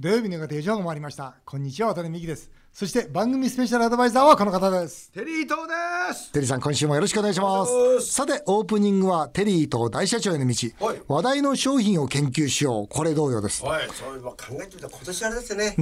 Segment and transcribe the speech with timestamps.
[0.00, 1.34] 土曜日の方、4時半が回りました。
[1.44, 2.50] こんにちは、渡辺美希です。
[2.72, 5.12] そして番組スペシャルアドバイザーはこの方です。
[5.12, 6.32] テリー東です。
[6.32, 11.02] テリーさん、今週もよろしくお願いしますさて、オープニングはテリーと大社長への道はい。
[11.06, 12.88] 話題の商品を研究しよう。
[12.88, 13.62] これ同様です。
[13.62, 15.76] はい、そういえば考えてみたら今年あれですね。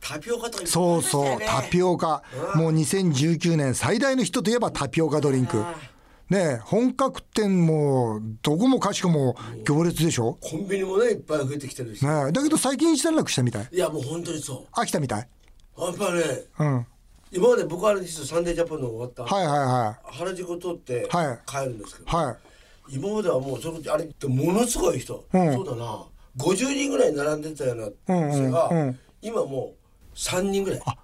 [0.00, 2.22] タピオカとかいっぱいありそうそう、タピオカ。
[2.54, 5.62] もう2019年最大のヒットといえばタピオカドリンク。
[6.30, 12.04] ねえ本格店もどこもかしこも行列でしょ、コンビニもねいっぱい増えてきてるし。
[12.04, 13.68] ねえだけど最近一段落したみたい。
[13.72, 14.72] いやもう本当にそう。
[14.72, 15.28] 飽きたみたい？
[15.78, 16.22] やっぱね、
[16.58, 16.86] うん。
[17.30, 22.22] 今まで僕はあれ実はサンデージャパンの終わった、はいはいは原宿を通ってはい帰るんですけど、い。
[22.24, 22.36] はい。
[22.96, 26.04] 今まではもうそれあれってものすごい人、うんそうだな
[26.36, 27.88] 50人ぐらい並んでたような
[28.28, 29.72] 店が、うんうんうん今も
[30.12, 30.94] う3人ぐらい本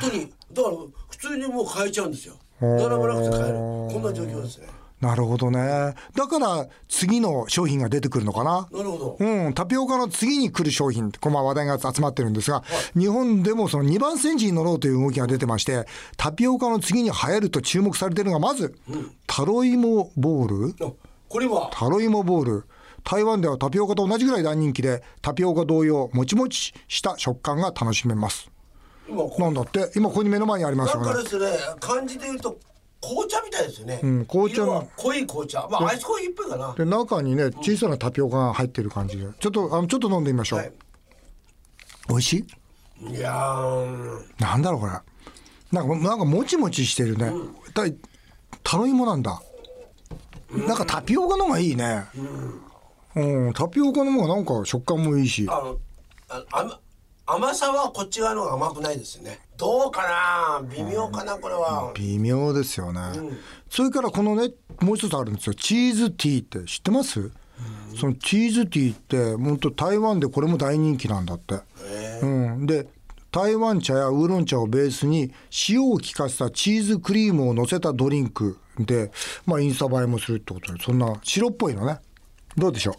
[0.00, 0.76] 当にだから
[1.10, 4.66] 普通にもう買えちゃうんですよ並ばなくて買えるこんな状況ですね
[5.00, 5.94] なるほどね。
[6.16, 8.68] だから次の商品が出てくるのかな？
[8.72, 12.64] なるほど、うん、タピオカの次に来る商品、この話題が集まってるんですが、
[12.98, 18.74] 日本でもその2番煎じに乗ろうという動きが出てまして、タピオカの次に流行ると注目されているのが、まず、
[19.28, 20.90] タロイモボールあ
[21.28, 21.70] これは？
[21.72, 22.64] タロイモボール。
[23.04, 28.50] 台湾ではタピオカと同じぐらい大人気で、タピオカ同様、もちもちした食感が楽しめます。
[29.38, 31.16] なんだって、今ここに目の前にありますなんよね。
[31.16, 31.46] かですね
[31.80, 32.58] 漢字で言うと
[33.00, 34.66] 紅茶みたいですよね、ん紅茶の。
[34.66, 35.68] 色は濃い紅茶。
[35.70, 36.74] まあアイスコーヒーっぽいかな。
[36.74, 39.26] で、中にね、小さなタピオカが入ってる感じで。
[39.38, 40.58] ちょっと、あの、ちょっと飲んでみましょう。
[40.58, 40.72] はい。
[42.08, 42.46] 美味し
[43.00, 43.14] い？
[43.14, 44.20] いやー。
[44.40, 44.92] なんだろうこれ。
[45.70, 47.30] なんかなんかもちもちしてるね、
[47.74, 47.94] だい
[48.64, 49.42] タロイモなんだ、
[50.50, 52.06] なんかタピオカの方がいいね。
[53.14, 55.46] うん、タピオカの方がなんか食感もいいし。
[55.48, 55.78] あの
[56.30, 56.80] あ甘
[57.30, 59.38] 甘さはこっち側の甘くないですよね。
[59.58, 60.02] どうか
[60.62, 60.66] な？
[60.74, 61.92] 微妙かなこれは。
[61.94, 63.00] 微妙ですよね、
[63.68, 65.54] それからこのねもう一つあるんですよ。
[65.54, 67.30] チーズティーって知ってます、
[68.00, 71.60] そのチーズティーって本当台湾でこれも大人気なんだって、
[72.22, 72.86] うん、で
[73.30, 75.30] 台湾茶やウーロン茶をベースに
[75.68, 79.10] 塩を効かせたチーズクリームを乗せたドリンクで、
[79.44, 81.98] まあ、インスタ映えもするってことでそんな白っぽいのね。
[82.56, 82.96] どうでしょ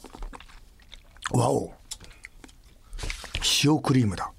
[1.34, 1.40] う？
[1.40, 1.74] わお
[3.64, 4.32] 塩クリームだ。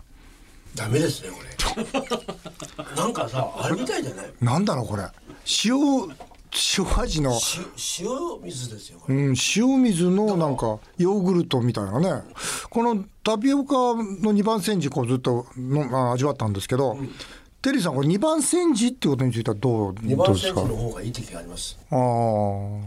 [0.75, 1.51] ダメですねこれ。
[2.97, 4.33] なんかさあれみたいじゃない？
[4.41, 5.05] なんだろうこれ。
[5.65, 5.75] 塩
[6.79, 7.31] 塩味の。
[7.33, 7.65] 塩
[8.07, 12.23] 塩水ですようん、塩水のなんかヨーグルトみたいなね。
[12.71, 16.97] このタピオカの2番煎じこうずっとのあ味わったんですけど、
[17.63, 20.55] テリーさんこれ2番煎じってことについてはどう二どうですか？
[20.55, 21.79] 番煎じの方がいい時があります。
[21.91, 22.81] あー。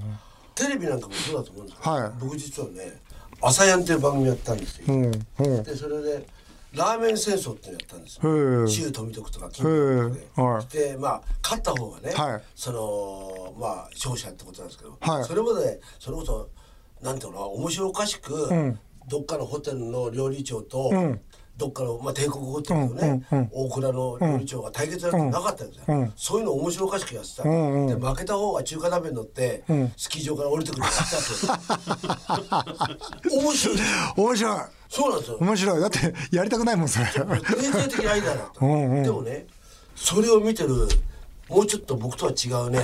[0.56, 2.12] テレビなんかもそうだと思うんですけど、はい。
[2.20, 3.02] 僕実はね
[3.44, 5.64] 「朝やん」っていう番組やったんですよ、うんうん。
[5.64, 6.26] でそれで
[6.74, 10.68] ラーメン戦争ってやったんですへよえ周富徳とか金徳とかで、はい。
[10.74, 12.42] でまあ勝った方がね、はい。
[12.56, 15.24] そのまあ勝者ってことなんですけど、はい。
[15.26, 16.50] それまでそれこそ
[17.02, 18.80] なんていうの面白おかしく、ん。
[19.08, 21.20] どっかのホテルの料理長と、ん
[21.56, 23.50] どっかの、まあ、帝国ホテルのね、うんうんうん。
[23.52, 27.88] 大倉の料理長が対決なんてなかったんですよ、うんそういうの面白おかしくやってた、んうん。
[27.88, 29.64] で負けた方が中華鍋に乗って、
[29.96, 32.66] スキー場から降りてくるってやったわ
[33.22, 33.78] け 面白い。
[34.18, 34.60] 面白い。
[34.90, 35.38] そうなんですよ。
[35.40, 35.82] 面白い。
[35.82, 37.06] だってやりたくないもんそれ。
[37.06, 39.04] 天才的なアイデアだった、うんうん。
[39.04, 39.48] でもね
[39.96, 40.88] それを見てる
[41.50, 42.80] もうちょっと僕とは違うね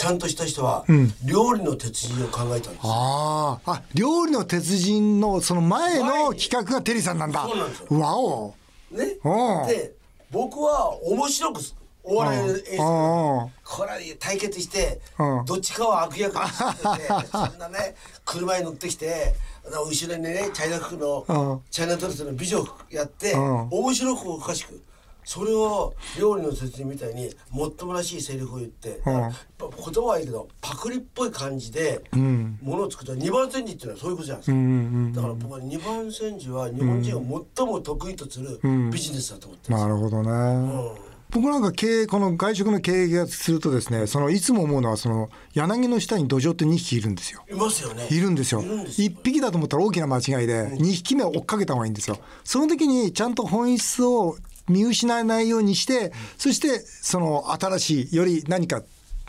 [0.00, 0.86] ちゃんとした人は、
[1.26, 2.92] 料理の鉄人を考えたんですよ。
[2.94, 3.70] あー。
[3.70, 7.42] あ料理の鉄人のその前の企画がテリーさんなんだ。
[7.46, 8.00] そうなんですよ。
[8.00, 8.54] わお。
[8.90, 9.18] ね。
[9.22, 9.64] う。
[9.64, 9.92] んで
[10.30, 11.60] 僕は面白く
[12.02, 12.76] お笑いの演出。
[12.78, 13.50] こ
[13.84, 15.44] れ対決して、うん。
[15.44, 16.82] どっちかは悪役にして
[17.22, 17.94] て そんなね
[18.24, 19.34] 車に乗ってきて
[19.66, 21.60] 後ろにねチャイナ服の、うん。
[21.70, 23.68] チャイナドレスの美女やって、うん。
[23.68, 24.80] 面白くおかしく
[25.30, 29.30] それを料理の説明みたいにもっともらしいセリフを言って、うん。
[29.60, 34.64] 言葉はいいけどパクリっぽい感じでものを作った二番煎じっていうのはそういうことじゃないですか、うんう
[35.08, 38.58] んだから僕は二番煎じは日本人が最も得意とする
[38.90, 47.44] ビジネスだと思ってます、なるほどね、僕なんか経営この外食の経営がするとですねそのいつも思うのはその柳の下に土壌って2匹いるんですよ。
[47.48, 48.08] いますよね。
[48.10, 48.62] いるんですよ。
[48.62, 49.08] いるんですよ。
[49.08, 52.18] 1匹だと思ったら大きな間違いで2匹目を追っかけた方がいいんですよ。
[52.42, 54.36] その時にちゃんと本質を
[54.70, 58.82] 見失わないようにしてそしてその新しいより何か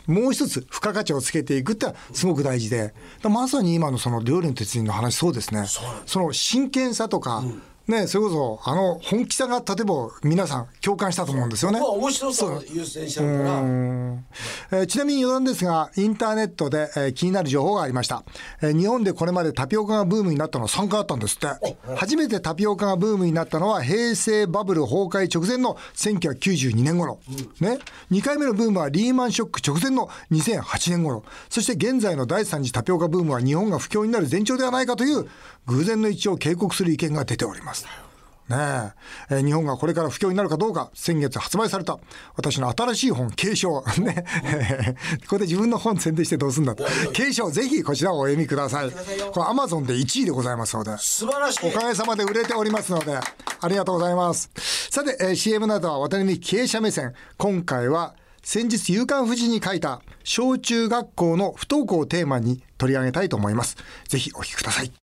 [0.06, 2.92] もう一つ付加価値をつけていくってすごく大事で。
[3.22, 5.64] まさに今のその料理の鉄人の話そうですね。
[6.06, 7.44] その真剣さとか、
[7.92, 11.78] ね、それこそあの本気さが例えば皆さん共感したと思うんですよね。
[11.78, 18.24] まあ面白さを優先しからえーちなみに余談ですが、インターネットで、えー気になる情報がありました、
[18.62, 21.76] えー日本でこれまでタピオカがブームになったのは3回あったんですって。
[21.96, 27.20] 初めてタピオカがブームになったのは平成バブル崩壊直前の1992年頃。
[27.60, 27.78] ね。
[28.10, 31.24] 2回目のブームはリーマンショック直前の2008年頃。
[31.50, 35.28] そして現在の第3次タピオカブームは日本が不況になる前兆ではないかという
[35.66, 37.81] 偶然の一致を警告する意見が出ております。
[38.48, 38.92] ね
[39.30, 39.34] え。
[39.36, 41.98] ー日本がこれから不況になるかどうか先月発売された
[42.36, 43.82] 私の新しい本継承。
[43.98, 44.24] ね。
[45.28, 46.84] これで自分の本宣伝してどうすんだと。
[47.12, 48.90] 継承ぜひこちらをお読みください。
[48.90, 50.96] これアマゾンで1位でございますので。
[50.98, 51.68] 素晴らしい。
[51.68, 53.18] おかげさまで売れておりますので
[53.60, 54.50] ありがとうございます。
[54.90, 57.14] さて、えー CM などは渡辺経営者目線。
[57.38, 63.76] 今回は先日夕刊富士に書いた小中学校の不登校をテーマに取り上げたいと思います。
[64.08, 65.01] ぜひお聞きください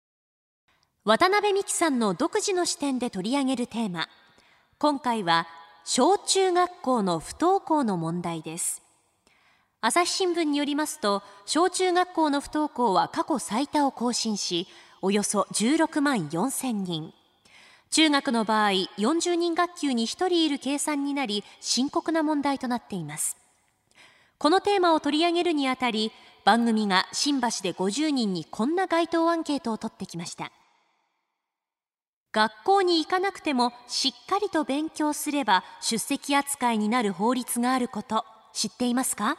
[1.06, 4.08] 渡辺美希さんの独自の視点で取り上げるテーマ。
[4.78, 5.48] 今回は
[5.84, 8.82] 小中学校の不登校の問題です。
[9.82, 14.66] 朝日新聞によりますと小中学校の不登校は過去最多を更新し
[15.02, 17.12] およそ16万4千人。
[17.92, 23.36] 中学の場合40人学級に1人いる計算になり深刻な問題となっています。
[24.38, 26.14] このテーマを取り上げるにあたり
[26.46, 30.54] 番組が新橋で50人にこんな街頭アンケートを取ってきました。
[32.34, 39.38] 学校に行かなくてもしっかりと勉強すれば出席扱いになる法律があること知っていますか？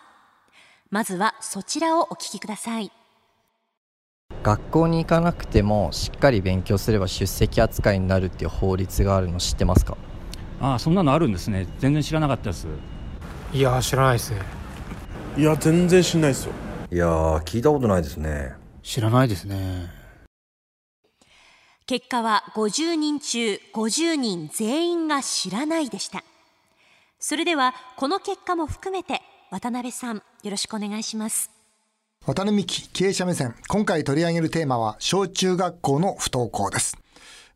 [0.91, 2.93] まずはそちらをお聞きください。
[4.45, 9.97] 学校に行かなくてもしっかり勉強すれば出席扱いになるっていう法律があるの知ってますか？
[10.61, 11.67] ああそんなのあるんですね。
[11.81, 12.69] 全然知らなかったです。
[13.53, 14.41] いやー知らないですね。
[15.37, 16.53] いや全然知んないですよ。
[16.93, 18.53] いやー聞いたことないですね。
[18.85, 20.04] 知らないですね
[21.87, 26.25] 結果は50人中50人全員が知らないでした。
[27.19, 29.21] それではこの結果も含めて
[29.51, 31.51] 渡辺さんよろしくお願いします。
[32.25, 33.55] 渡辺美希経営者目線。
[33.69, 36.97] 今回取り上げるテーマは小中学校の不登校です。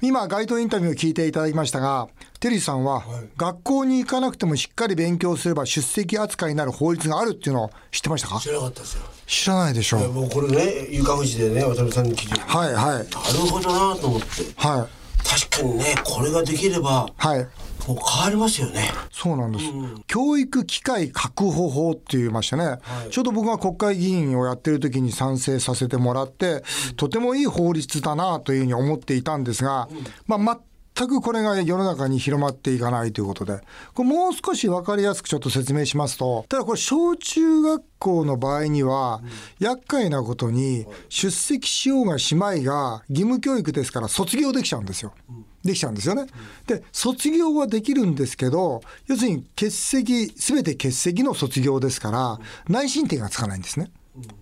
[0.00, 2.06] 今街頭インタビューを聞いていただきましたが
[2.38, 3.02] テリーさんは、
[3.36, 8.38] 学校に行かなくてもしっかり勉強すれば出席扱いになる法律があるっていうのを知ってましたか？
[8.38, 9.02] 知らなかったですよ。
[9.26, 12.38] 知らないでしょいやもうこれね床富士でね渡辺さんに聞いて。
[12.40, 12.84] はいはい。
[12.84, 13.06] なる
[13.50, 14.26] ほどなと思って。
[14.54, 17.46] はい確かにねこれができればはい。
[17.86, 18.90] もう変わりますよね。
[19.10, 19.64] そうなんです、
[20.06, 22.76] 教育機会確保法って言いましてね、
[23.10, 26.62] ちょうど僕が国会議員をやってる時に賛成させてもらって、
[26.96, 29.88] とてもいい法律だなというふうに思っていたんですが、
[30.26, 30.58] まあ全
[31.06, 33.60] くこれが世の中に広まっていかないということで、
[33.94, 39.22] これもう少し分かりやすくちょっと説明しますと、ただこれ小中学校の場合には、
[39.60, 45.12] 厄介なことに出席しようがしまいが義務教育ですから卒業できちゃうんですよ。
[45.64, 46.26] できちゃうんですよね。
[46.66, 53.90] で卒業はできるんですけど要するに欠席全て欠席の卒業ですから内申点がつかないんですね。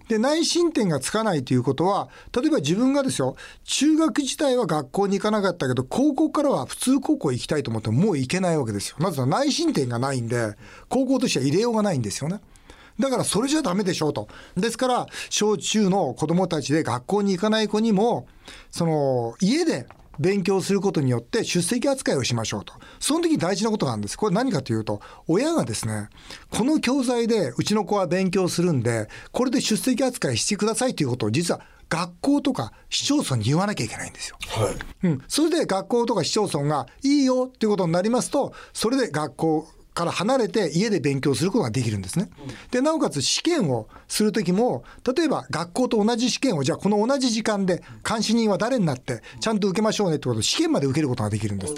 [0.08, 8.96] で内申点がつかないということは例えば自分がですよ中学時代は学校に行かなかったけど高校からは普通高校行きたいと思ってももう行けないわけですよ。
[9.00, 10.54] なぜなら内申点がないんで
[10.88, 12.40] 高校としては入れようがないんですよね。
[12.98, 14.28] だからそれじゃダメでしょうと。
[14.56, 18.26] ですから小中の子供たちで学校に行かない子にも
[18.70, 19.86] その家で
[20.18, 22.74] 勉強することによって出席扱いをしましょうと。
[23.00, 24.16] その時大事なことがあるんです。
[24.16, 26.08] これ何かというと、親がですね、
[26.50, 34.36] この教材でうちの子は勉強するんで、これで出席扱いしてくださいということを実は学校とか市町村に言わなきゃいけないんですよ。
[34.48, 34.74] はい
[35.04, 35.22] うん。
[35.28, 42.28] それで学校とか市町村がいいよっていうことになりますと、それで学校から離れて家で勉強することができるんですね。
[42.70, 44.84] で、なおかつ試験をするときも、
[45.16, 51.74] 例えば学校と同じ試験を、じゃあこの同じ時間で監視人は誰になって、ちゃんと受けましょうねってことを試験まで受けることができるんです。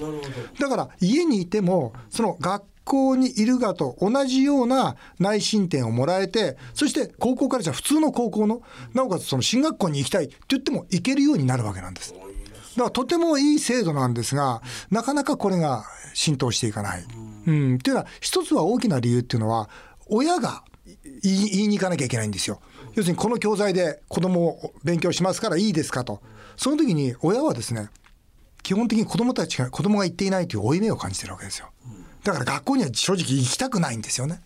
[0.58, 8.62] だから家にいても、その学校にいるがと同じような内申点をもらえて、そして高校からじゃあ普通の高校の、
[8.94, 12.14] なおかつその進学校に行きたいって言っても行けるようになるわけなんです。
[12.14, 14.60] だからとてもいい制度なんですが、
[14.90, 15.84] なかなかこれが
[16.14, 17.04] 浸透していかない。
[17.46, 19.68] うん、っていうのは、一つは大きな理由っていうのは、
[20.06, 20.64] 親が
[21.22, 22.60] 言い言いに行かなきゃいけないんですよ。
[22.94, 26.20] 要するに、この教材で子供を勉強しますからいいですかと。
[26.56, 27.88] その時に親はですね、
[28.62, 31.70] 基本的に子供たちが、子供が行っていないという負い目を感じてるわけですよ。
[32.24, 34.40] だから学校には正直行きたくないんですよね。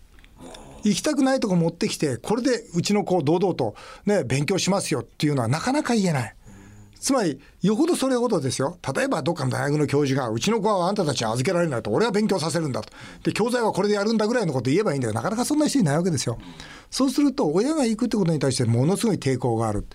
[0.83, 6.35] 行きたくないとこ持ってきて、これでうちの子を堂々とね、勉強しますよっていうのはなかなか言えない。
[7.03, 8.77] つまり、よほどそれほどですよ。
[8.95, 12.93] 例えば、どっかの大学の教授が、うちの子はあんたたちに預けられないと、俺は勉強させるんだと。
[13.23, 16.37] で、教材はこれでやるんだぐらいのこと言えばいいんだけど、なかなかそんな人いないわけですよ。
[16.89, 19.85] そうすると、親が行くってことに対してものすごい抵抗がある。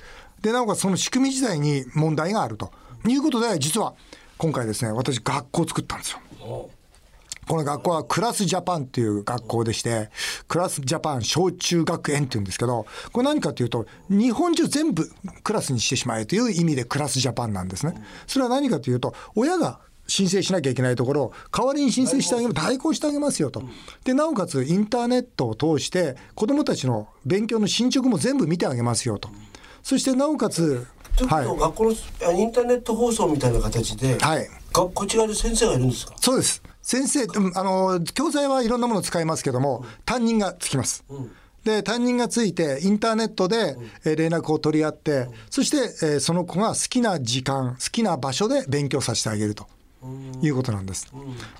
[0.42, 2.72] で、なおかつその仕組み自体に問題があると
[3.06, 3.94] いうことで、実は、
[4.36, 6.68] 今回ですね、私、学校を作ったんですよ。
[7.48, 10.10] この学校はクラスジャパンっていう学校でして、
[10.48, 15.10] クラスジャパン小中学園っていうんですけど、これ何かというと、日本中全部
[15.42, 17.94] クラスにしてしまえという意味でクラスジャパンなんですね。
[18.26, 23.62] それは何かというと、親が申請しなきゃいけないところを代わりに申請してあげる、代行してあげますよと。
[24.04, 29.30] で、なおかつインターネットを通して子供たちの勉強の進捗も全部見てあげますよと。
[29.82, 30.86] そしてなおかつ
[31.16, 31.94] ということは、はい学校の
[32.26, 34.48] あインターネット放送みたいな形で、はいが
[34.86, 36.14] こっち側で先生がいるんですか？
[36.20, 36.62] そうです。
[36.82, 41.04] 先生うんあの教材はいろんなものを使いますけども担任がつきます、
[41.64, 49.66] で担任がついてインターネットで、えー連絡を取り合って、そして、えーその子が好きな時間好きな場所で勉強させてあげると
[50.40, 51.12] いうことなんです、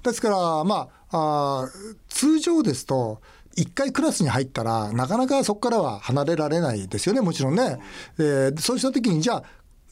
[0.02, 3.20] ですからまああー通常ですと
[3.54, 7.78] 一回クラスに入ったらなかなかそこからは離れられないですよねもちろんね、
[8.18, 9.48] えーそうした時にじゃあさ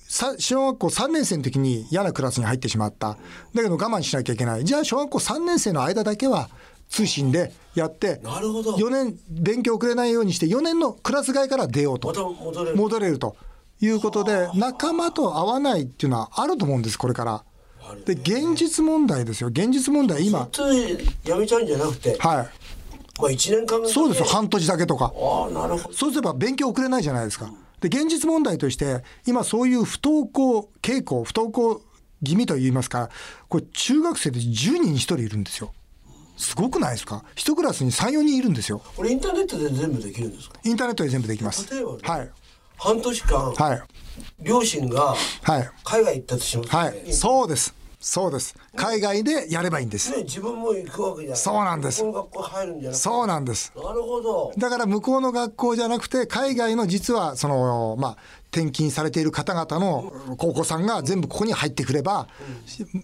[0.09, 3.17] 小学校3年生の時に嫌なクラスに入ってしまった。
[3.55, 4.65] だけど我慢しなきゃいけない。
[4.65, 6.49] じゃあ小学校3年生の間だけは
[6.89, 8.75] 通信でやってなるほど。
[8.77, 12.09] 4年勉強遅れないようにして4年のクラス外から出ようと。
[12.41, 12.77] 戻れる。
[12.77, 13.37] 戻れると。
[13.79, 17.45] いうことで仲間と会わないっていうのはあると思うんですこれから。
[18.05, 19.49] で現実問題ですよ。
[19.49, 20.49] 現実問題今。
[21.25, 22.37] やめちゃうんじゃなくて、はい。
[23.21, 24.25] まあ1年間そうですよ。
[24.25, 25.13] 半年だけとか。
[25.15, 25.95] ああなるほど。
[25.95, 27.53] そうすれば勉強遅れないじゃないですか。
[27.81, 31.83] で現実問題として今そういう不登校傾向不登校
[32.25, 33.11] 気味といいますか
[33.49, 35.73] これ中学生で10人に1人いるんですよ。
[36.39, 37.25] すごくないですか？
[37.35, 38.83] 一クラスに34人いるんですよ。
[38.97, 40.59] これインターネットで全部できるんですか？
[40.65, 41.71] インターネットで全部できます。
[41.75, 42.31] 例えばねはい。
[42.79, 43.83] 半年間、はい。
[44.41, 45.71] 両親がはい。
[45.85, 46.79] 海外行ったとします、ね。
[46.79, 47.13] はい。
[47.13, 48.55] そうですそうです。
[48.77, 50.13] 海外でやればいいんです。
[50.13, 51.39] ね、自分も行くわけじゃない。
[51.39, 52.01] そうなんです。
[52.03, 53.03] この学校入るんじゃなくて。
[53.03, 53.73] そうなんです。
[53.75, 54.53] なるほど。
[54.57, 58.17] だから向こうの学校じゃなくて海外の実はそのまあ
[58.53, 62.29] 転勤されている方々の高校さんが全部ここに入ってくれば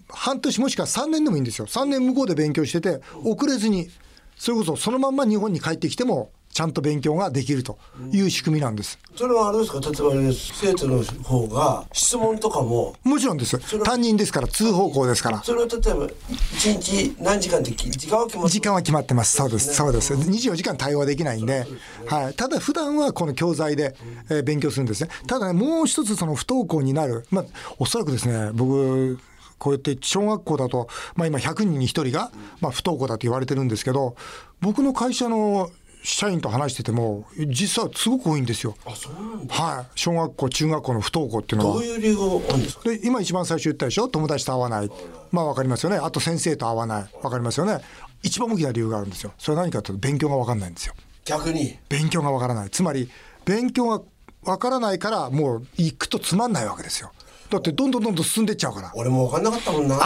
[0.09, 1.67] 半年もしくは3年でもいいんですよ。
[1.67, 3.89] 3年向こうで勉強してて遅れずに
[4.37, 7.77] それこそそのまんま日本に帰ってきてもちゃんと勉強ができると
[8.11, 8.99] いう仕組みなんです。
[9.15, 9.79] それはあれですか？
[9.79, 12.95] 例えば生徒の方が質問とかも？
[13.03, 13.57] もちろんです。
[13.83, 15.43] 担任ですから通方向ですから。
[15.43, 16.07] それを例えば
[16.55, 19.35] 一日何時間ってき時間は決まって時間は決まってます。
[19.35, 19.73] そうです。
[19.73, 20.13] そうです。
[20.13, 21.65] 24時間対応はできないんで、
[22.05, 22.33] はい。
[22.35, 23.95] ただ普段はこの教材で、
[24.29, 25.09] えー勉強するんですね。
[25.25, 27.25] ただね、もう一つその不登校になる。
[27.31, 27.45] まあ、
[27.79, 29.17] おそらくですね、僕、
[29.57, 34.15] こうやって小学校だと、まあ今100人に1人が、まあ不登校だと言われてるんですけど、
[34.59, 35.71] 僕の会社の
[36.03, 38.75] 社員と話してても、実はすごく多いんですよ。
[38.85, 39.13] あそう
[39.49, 39.85] はい。
[39.95, 41.73] 小学校、中学校の不登校っていうのは。
[41.75, 41.83] どう。
[41.83, 42.89] いう理由があるんですか？
[42.89, 44.07] で今一番最初言ったでしょ？
[44.07, 44.91] 友達と会わない。
[45.31, 45.97] まあ分かりますよね。
[45.97, 47.03] あと先生と会わない。
[47.21, 47.79] 分かりますよね。
[48.21, 49.31] 一番大きな理由があるんですよ。
[49.37, 50.93] それは何かというと勉強が分かんないんですよ。
[51.25, 51.79] 逆に？
[51.89, 52.69] 勉強が分からない。
[52.69, 53.09] つまり
[53.45, 54.01] 勉強が
[54.43, 57.13] 分からないからもう行くとつまんないわけですよ
[57.53, 58.91] だってどんどんどんどん進んでっちゃうから。
[58.95, 59.99] 俺も分かんなかったもんな。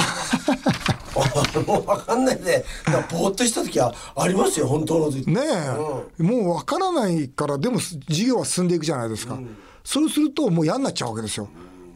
[1.55, 2.65] 俺も分かんないで。
[2.85, 5.25] だぼーっとした時はありますよ本当の時。
[5.31, 5.41] ね
[6.19, 9.39] え、もう分からないからでも授業は進んでいくじゃないですか、
[9.85, 11.47] そうするともう嫌になっちゃうわけですよ。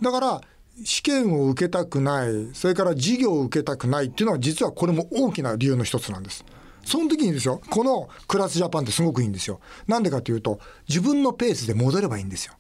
[0.01, 0.41] だから
[0.85, 6.45] 試験を受けたくないそれから授業を受けたくないっていうのは実はこれも大きな理由の一つなんです。
[6.85, 9.59] その時にですよこのクラスジャパンってすごくいいんですよ。
[9.85, 12.53] なんでかというと自分のペースで戻ればいいんですよ。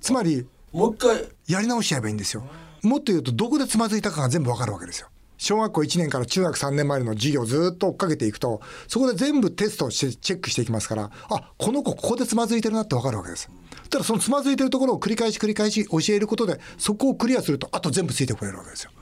[0.00, 2.44] つまりもう一回やり直しちゃえばいいんですよ。
[2.82, 5.08] もっと言うとどこでつまずいたかが全部わかるわけですよ。
[5.38, 13.50] 小学校1年から中学3年までの授業をずっと追っかけていくとそこで全部テストをしてチェックしていきますからあこの子ここでつまずいてるなってわかるわけです。
[13.90, 18.92] ただそのつまずいてるところを繰り返し繰り返し教えることでそこをクリアするとあと全部ついてくれるわけですよ。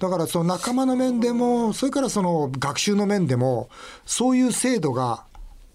[0.00, 3.68] だからその仲間の面でもそれからその学習の面でも
[4.04, 5.27] そういう制度が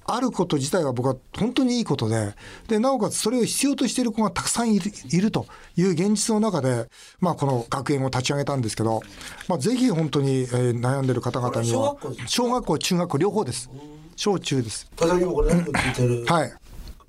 [0.05, 2.36] あること自体は僕は本当にいいことで
[2.67, 5.45] でなおかつそれを必要としている子がたくさんいるいると
[5.75, 9.01] いう現実の中で、まあ、この学園を立ち上げたんですけど、
[9.48, 11.95] まあ、ぜひ本当に、えー悩んでる方々には
[12.27, 13.69] 小学校中学校両方です。
[14.15, 14.89] 小中です。
[15.00, 16.48] 例えば今これ何か聞いてる、はい。
[16.48, 16.53] ね、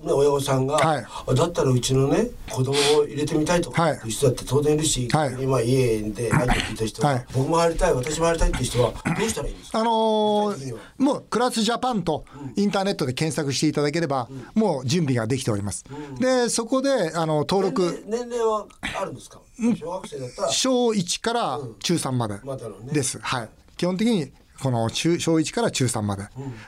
[0.02, 1.06] 親御さんが、はい。
[1.28, 3.70] あだったらうちのね子供を入れてみたいと。
[3.70, 3.96] かはい。
[3.96, 5.36] いう人だって当然いるし、はい。
[5.42, 7.26] 今家で入って聞いた人は、はい。
[7.34, 9.78] 僕も入りたい私も入りたいっていう人はどうしたらいいんですか？
[9.80, 12.24] あのーもうクラスジャパンと
[12.56, 15.84] インターネットで検索していただければ、もう準備ができております。
[16.18, 18.66] で、そこで、あの、登録、年齢は
[19.00, 19.40] あるんですか？
[19.78, 20.48] 小学生だったら。
[20.50, 22.92] 小1から中3までまだのね。
[22.92, 23.18] です。
[23.20, 23.48] はい。
[23.76, 24.32] 基本的に、
[24.64, 26.22] この中小1から中3まで、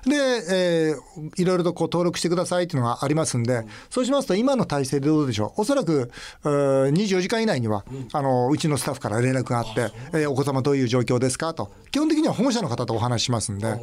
[0.07, 0.15] で、
[0.51, 5.63] えーいろいろとこう登録してくださいっていうのがありますんで、そうしますと今の体制でどうでしょう？
[5.63, 6.11] おそらく
[6.45, 11.55] うー24時間以内には、あのうちのスタッフから連絡があって、えーお子様どういう状況ですか？
[11.55, 11.73] と。
[11.91, 13.79] 基本的には保護者の方とお話ししますんで、はい、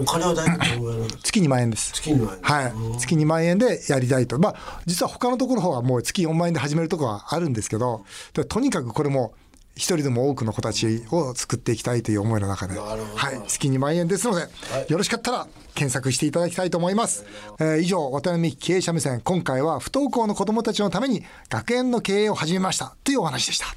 [0.00, 1.22] お金は大体どのぐらいなんですか？
[1.22, 1.92] 月2万円です。
[1.92, 9.34] 月にははい、月2万円でやりたいと、まあ、実は他のところはもう月4万円で始めるところはあるんですけど、でとにかくこれも
[9.80, 12.98] 一人でも多くの子たちを作っていきたいという思いの中で、は
[13.32, 14.42] い、月2万円ですので、
[14.88, 17.24] よろしかったら検索していただきたいと思います。
[17.58, 23.68] えー以上、渡辺美希経営者目線、今回は不登校の子どもたちのために学園の経営を始めましたというお話でした。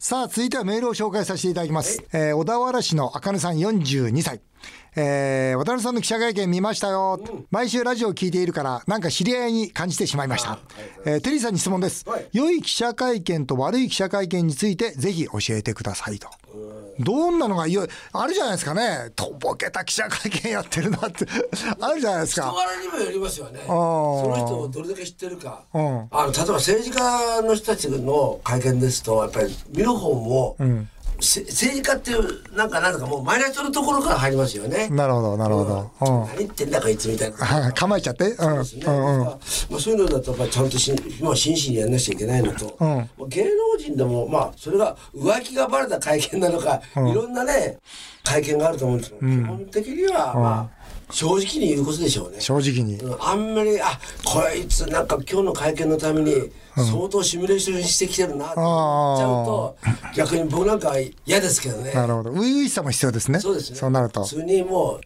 [0.00, 2.02] さあ、続いてはメールを紹介させていただきます。
[2.12, 4.40] えー小田原市のあかねさん42歳。
[4.96, 10.58] えー渡辺さんの記者会見見ましたよ、毎週ラジオを聞いているから、なんか知り合いに感じてしまいました。
[11.04, 16.28] えーテリーさんに質問です、はい良い記者会見と悪い記者会見について、ぜひ教えてくださいと。
[17.00, 19.12] どんなのが良いあるじゃないですかね。
[19.14, 21.26] とぼけた記者会見やってるなって。
[21.80, 22.52] あるじゃないです人か。
[22.52, 23.60] 柄にもよりますよね。
[23.64, 25.62] そーの人をどれだけ知ってるか。
[25.74, 30.64] んあの例えば政治家の人たちの会見ですとやっぱり見る方も、せ
[31.18, 34.88] 政治家っていうなんかなんかもうマイナスのところから入りますよね。
[34.88, 35.90] なるほど、なるほど。
[36.00, 37.72] うん何言ってんだこいつみたいな。
[37.74, 38.24] 構えちゃって？
[38.26, 38.36] うん。
[38.36, 38.82] そうですね。
[38.86, 39.24] うんうん。
[39.24, 47.78] まあそういうのだとやっぱりちゃんとしん、まあ、真摯にやらなきゃいけないのと、まあ芸能人でもまあそれが浮気がバレた会見なのか、いろんなね
[48.24, 52.40] 会見があると思うんですけど、基本的にはまあ正直に言うことでしょうね。
[52.40, 52.96] 正直に。
[52.96, 59.76] うんあんまりあこいつなんか今日の会見のために相当シミュレーションしてきてるなって思っちゃうと、
[60.16, 60.94] 逆に僕なんか
[61.26, 61.92] 嫌ですけどね。
[61.92, 62.32] なるほど。
[62.32, 63.40] 初々しさも必要ですね。
[63.40, 63.76] そうですね。
[63.76, 64.28] そうなると普。
[64.28, 65.00] 通にも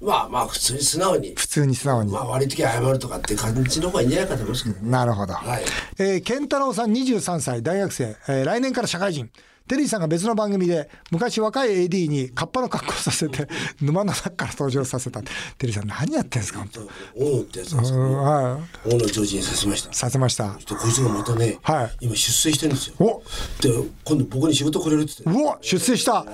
[0.00, 1.34] うまあまあ普通に素直に。
[1.36, 2.20] 普通に素直にま。
[2.20, 4.86] あ悪い時は謝るとかって感じの方がいいんじゃないかと思いますけど。
[4.86, 5.32] なるほど。
[5.32, 5.62] はい
[5.98, 9.30] えー、健太郎さん23歳、大学生、えー来年から社会人。
[9.68, 13.48] テリーさんが別の番組で昔若い AD にカッパの格好させて
[13.80, 15.22] 沼の中から登場させた。
[15.22, 16.80] テリーさん何やってんですか本当。
[17.16, 19.90] 大野ってやつなんですけど、うんは大野ジョージにさせました。
[19.90, 19.94] い。
[19.94, 20.52] させました。
[20.54, 22.94] でこいつがまたね、はい今出世してるんですよ。
[23.00, 23.22] お
[23.62, 23.70] で
[24.04, 25.42] 今度僕に仕事くれるって言って。
[25.42, 26.24] うわ出世した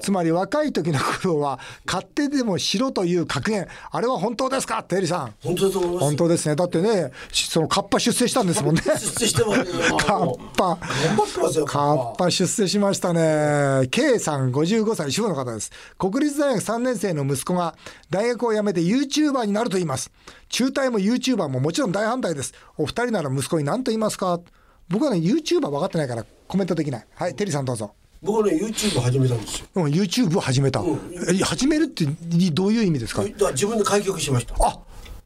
[0.00, 5.34] つまり若い時の苦労は勝手でもしろという格言あれは本当ですかテリーさん？
[5.42, 6.06] 本当だと思いますよ。
[6.08, 9.58] 本当ですねだってねしそのカッパ出世したんですもんね 出世してます
[9.90, 9.96] よ。
[9.98, 11.64] カッパ頑張ってますよ。
[11.64, 13.88] カッパ出世しましたね。
[13.90, 15.70] K さん55歳、主婦の方です。
[15.98, 17.74] 国立大学3年生の息子が
[18.10, 20.10] 大学を辞めて YouTuber になると言います。
[20.48, 22.52] 中退も YouTuber ももちろん大反対です。
[22.76, 24.40] お二人なら息子に何と言いますか？
[24.88, 27.06] 僕はね、YouTuber 分かってないからコメントできない。
[27.14, 27.94] はい、テリーさんどうぞ。
[28.22, 29.66] 僕はね YouTube 始めたんですよ。
[29.74, 30.82] うん、YouTube を始めた。
[31.28, 32.06] え始めるって
[32.52, 33.22] どういう意味ですか？
[33.22, 34.54] 自分で開局しました。
[34.58, 34.78] あ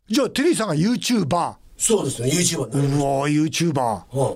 [0.09, 1.60] じゃあテリーさんが YouTuber。
[1.83, 2.29] そうですね。
[2.29, 3.73] YouTuber になりましうわー YouTuber。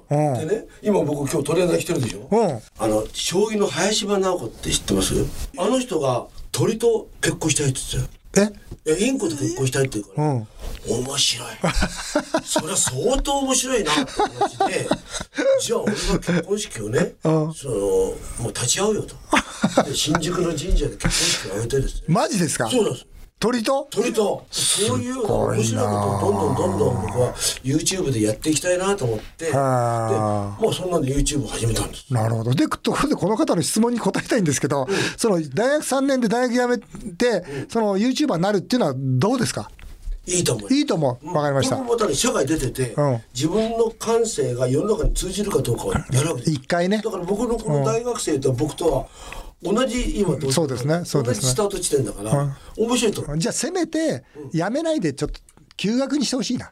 [0.09, 0.17] た。
[0.17, 2.27] うん、でね今僕今日トレーナー来てるでしょ。
[2.31, 2.61] うん。
[2.79, 5.15] あの将棋の林場直子って知ってます？
[5.59, 8.51] あの人が鳥と結婚したいって言ってたよ。
[8.51, 8.65] え？
[8.87, 10.47] いやインコと結婚したいって言うから、うん。
[11.05, 11.49] 面白い。
[12.45, 14.89] それは相当面白いなって話で。
[15.61, 18.15] じゃあ俺が結婚式をね、そのも
[18.45, 19.15] う立ち会うよと。
[19.85, 22.03] で新宿の神社で結婚式を挙げてですね。
[22.09, 22.71] マジですか？
[22.71, 23.07] そうなんです
[23.45, 23.89] 鳥と？
[23.91, 24.47] 鳥と。
[24.51, 29.45] そういう面白いことをどんどんどんどん僕は YouTube でやっていきたいなと思って。
[29.45, 30.63] ではあ。
[30.63, 32.07] もうそんなんで YouTube を始めたんです。
[32.11, 32.55] なるほど。
[32.55, 39.71] で、ところでこの方の質問に答えたいんですけど、その大学3年で大学辞めて、その YouTuber になるっていうのはどうですか？
[40.27, 40.73] いいと思う。
[40.73, 41.27] いいと思う。
[41.35, 41.77] わかりました。
[41.77, 41.87] 僕。
[41.87, 43.21] もまたね社会出てて、うん。
[43.35, 46.51] 自分の感性が世の中に通じるかどうかをやるわけです。
[46.51, 47.03] 一回ね。
[47.05, 47.11] だ。
[47.11, 49.07] から僕のこの大学生と僕とは
[49.65, 54.23] 同じ今とそうですねそうですね同じスタート地点だから、面白いとじゃあせめて、
[54.53, 55.41] 辞めないでちょっと
[55.77, 56.71] 休学にしてほしいな。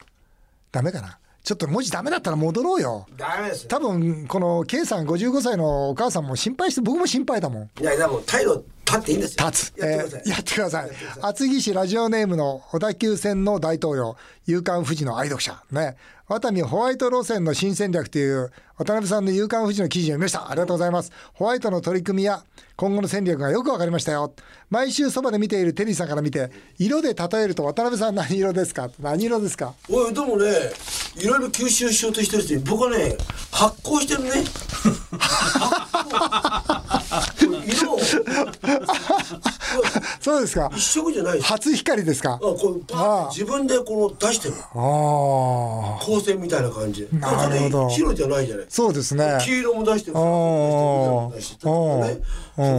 [0.70, 1.18] ダメかな。
[1.42, 3.06] ちょっともしダメだったら戻ろうよ。
[3.16, 7.70] ダメですね多分、この K さん55歳のお母さんも心配して、僕も心配だもん。
[7.80, 9.80] いやでも態度立っていいんですよ立つ。
[9.80, 11.22] やってください、えーやってください。
[11.22, 15.62] 厚木市ラジオネームの小田急線の大統領、夕刊富士の愛読者。
[15.72, 15.96] ね。
[16.32, 20.50] ワタミホワイト路線の新戦略という渡辺さんの夕刊富士の記事を読みました。
[20.50, 21.12] ありがとうございます。
[21.34, 22.42] ホワイトの取り組みや
[22.74, 24.32] 今後の戦略がよくわかりましたよ。
[24.70, 28.88] 毎週そばで見ているテリーさんから見て、色で例えると渡辺さん何色ですか？
[28.98, 29.74] 何色ですか？
[29.90, 30.46] おいでもね
[31.16, 33.14] いろいろ吸収しようとしてるし僕はね
[33.50, 34.30] 発酵してるね
[37.66, 37.98] 色 を
[40.20, 40.70] そうですか。
[40.74, 41.44] 一色じゃないです。
[41.46, 42.32] あ初光ですか。
[42.32, 44.54] ああッて自分でこの出してる。
[44.74, 45.98] ああ。
[46.00, 47.02] 光線みたいな感じ。
[47.02, 47.90] でなるほど。
[47.90, 48.66] 白じゃないじゃない。
[48.68, 49.38] そうですね。
[49.42, 51.72] 黄色も出してるあー出してる
[52.16, 52.22] ね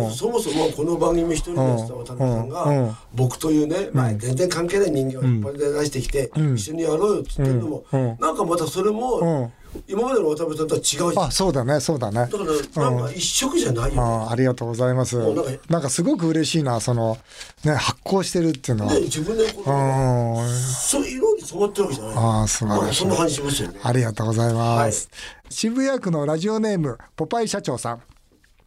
[0.09, 2.49] そそもそもこの番組一人でやってた渡辺さんうん。
[2.49, 7.83] が僕というね、まあ、全然関係ない人間を引っ張り出してきて、一緒にやろうよっつってるのも、
[8.19, 9.51] なんかまたそれも、
[9.87, 12.27] 今までの渡辺さんとは違うじゃんだあ、そうだね、そうだね。
[12.31, 12.37] か
[12.79, 15.17] らなんか一色じゃないよね、あありがとうございます。
[15.17, 17.17] うなんかなんかすごく嬉しいな、その、
[17.63, 18.93] ね、発行してるっていうのは。
[18.93, 20.49] ね自分でこうのん。
[20.49, 23.15] そういう色に染まってるわけじゃないああ、素晴らしいなんかそんな。
[23.15, 25.09] 感じしますよねありがとうございます。
[25.49, 28.01] 渋谷区のラジオネーム、ポパイ社長さん。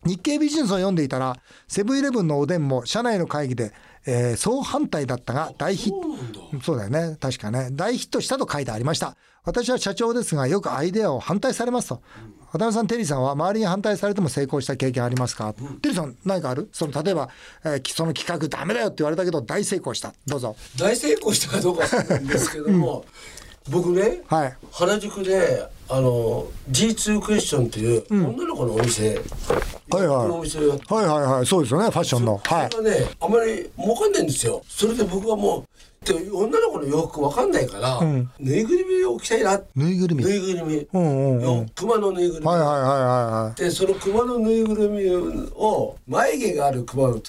[0.04, 1.37] 日経ビジネスを読んでいたら、
[1.68, 3.72] セブンイレブンのおでんも社内の会議で、
[4.09, 5.92] えー総反対だったが大ヒッ
[6.32, 6.62] ト。
[6.62, 7.16] そうだよね。
[7.20, 7.70] 確かね。
[7.72, 9.16] 大ヒットしたと書いてありました。
[9.44, 12.02] 私は社長ですが、よくアイデアを反対されますと。
[12.52, 16.68] 渡辺さん、テリーさんは周りに反対されても成功した経験ありますか、テリーさん、何かある？
[16.72, 17.28] その、例えば、
[17.64, 20.14] えーその企画ダメだよって言われたけど大成功した。
[20.26, 20.56] どうぞ。
[20.78, 23.04] 大成功したかどうかないんですけども、
[23.68, 24.57] 僕ね、はい。
[24.72, 29.16] 原宿であの G2 クエスチョンっていう女の子のお店、
[29.90, 30.31] はいはい。
[30.31, 31.46] お店はいはいはい。
[31.46, 32.38] そうですよねファッションの。
[32.38, 34.62] はいそれがねあまり儲かんないんですよ。
[34.68, 35.64] それで僕はもう
[36.05, 38.31] で女の子の洋服わかんないから、ん。
[38.38, 39.61] ぬいぐるみを着たいな。
[39.74, 40.24] ぬいぐるみ。
[40.24, 41.42] ぬいぐるみ、うんうんうん。
[41.42, 42.88] よ熊のぬいぐるみ、はいはいはいはい
[43.46, 43.61] はい。
[43.61, 47.20] でその熊のぬいぐるみを眉毛がある熊を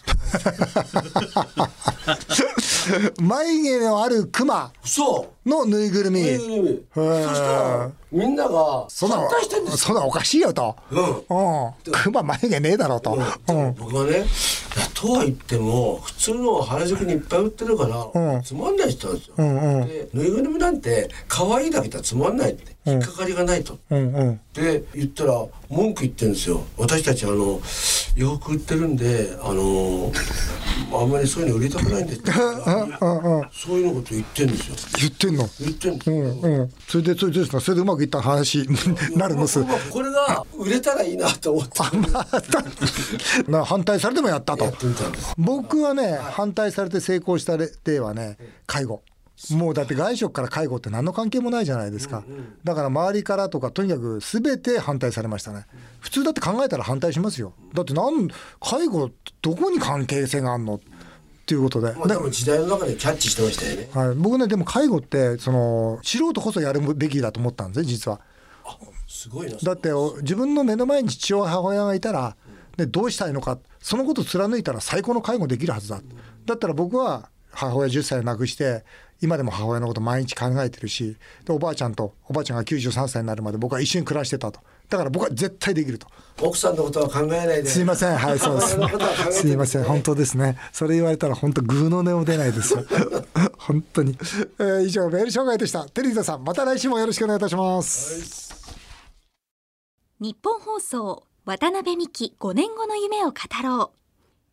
[3.19, 6.21] 眉毛のあるクマそうのぬいぐるみ。
[6.21, 6.85] ぬいぐるみ。
[6.93, 7.33] そー。
[7.33, 9.77] したらみんながそんな反対してんですよ。
[9.77, 10.75] そんなおかしいよと。
[10.91, 11.03] うん。
[11.03, 11.23] うん。
[11.91, 13.73] クマ眉毛ねえだろうとうん。
[13.75, 14.25] 僕はね
[14.93, 18.41] とは言っても普通の原宿にいっぱい売ってるから、うん。
[18.43, 19.87] つまんない人なんですよ、んうん。
[19.87, 24.39] でぬいぐるみなんて可愛いだけじゃつまんないって引っかかりがないと、うんうん。
[24.53, 26.63] で言ったら文句言ってるんですよ。
[26.77, 27.61] 私たちあの
[28.15, 30.11] 洋服売ってるんであの
[30.93, 32.31] あんまりそういうの売りたくないんでって。
[32.31, 32.39] そ
[33.75, 34.75] ういうのこと言ってるんですよ。
[34.99, 35.49] 言ってんの？
[35.59, 36.09] 言ってるんです。
[36.09, 36.71] よ、うんうん。
[36.87, 37.59] それでそれでですか？
[37.59, 38.67] それでうまくいった話に
[39.17, 39.59] なるのす。
[39.59, 43.51] まあこれが売れたらいいなと思って。
[43.51, 44.71] な反対されてもやったと。
[45.37, 49.01] 僕はね反対されて成功した例はね介護
[49.51, 52.23] もうだって外食から介護って何の関係もないじゃないですか。
[52.63, 55.65] だから周りからとかとにかく全て反対されましたね。
[55.99, 57.53] 普通だって考えたら反対しますよ。
[57.73, 58.27] だってなん
[58.59, 60.75] 介護どこに関係性があるの？
[60.75, 60.79] っ
[61.45, 61.93] ていうことで。
[61.93, 63.89] まあ、でも時代の中でキャッチしてましたよね。
[63.93, 68.19] はい、僕ねでも介護ってその素人こそやるべきだと思ったんですね実は。
[69.07, 69.57] すごいな。
[69.61, 72.35] だってお自分の目の前に父親母親がいたら
[72.75, 76.01] でどうしたいのかそのことを貫いたら最高の介護できるはずだ。
[76.45, 78.83] だったら僕は母親10歳亡くして
[79.21, 84.59] 今でも母親のこと毎日考えてるしでおばあちゃんとおばあちゃんが93歳になるまで僕は一緒に暮らしてたと。
[84.89, 86.07] だから僕は絶対できると。
[86.41, 87.65] 奥さんのことは考えないで。
[87.65, 88.15] すいません。
[88.15, 89.41] はいそうです。
[89.41, 89.83] すいません。
[89.83, 90.57] 本当ですね。
[90.71, 92.73] それ言われたら本当グーの音も出ないです。
[92.73, 92.85] よ
[93.57, 94.17] 本当に、
[94.59, 95.85] えー以上メール紹介でした。
[95.89, 98.53] テリーザさんまた来週もよろしくお願いいたします、
[100.19, 103.97] 日本放送渡辺美希5年後の夢を語ろう。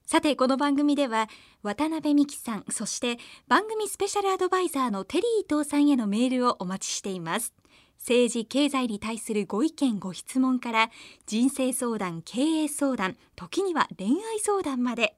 [0.06, 1.28] さてこの番組では
[1.64, 3.16] 渡辺美希さんそして
[3.48, 7.54] 番組スペシャルアドバイザーのテリー伊藤さんへのメールをお待ちしています。
[7.98, 10.90] 政治経済に対するご意見ご質問から
[11.24, 15.16] 人生相談経営相談時には恋愛相談まで。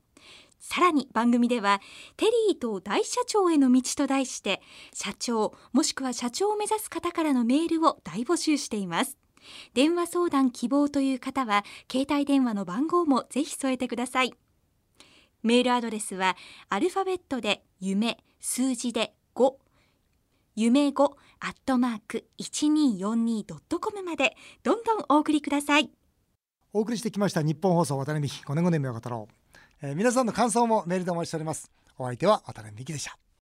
[0.60, 1.80] さらに番組では
[2.16, 4.62] テリーと大社長への道と題して
[4.94, 9.18] 社長もしくは社長を目指す方からのメールを大募集しています。
[9.74, 14.32] 電話相談希望という方は携帯電話の番号もぜひ添えてください。
[15.42, 16.36] メールアドレスは
[16.68, 19.54] アルファベットで夢数字で5
[20.56, 21.04] 夢5
[21.40, 25.90] アットマーク 1242.com までどんどんお送りください。
[26.72, 29.34] お送りしてきました日本放送渡辺美希5年5年目を語ろう、
[29.86, 31.70] えー皆さんの感想もメールでお待ちしております。
[31.98, 33.25] お相手は渡辺美希でした。